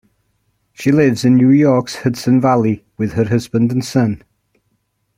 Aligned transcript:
She 0.73 0.91
lives 0.91 1.23
in 1.23 1.35
New 1.35 1.51
York's 1.51 1.97
Hudson 1.97 2.41
Valley 2.41 2.83
with 2.97 3.13
her 3.13 3.25
husband 3.25 3.71
and 3.71 3.85
son. 3.85 4.23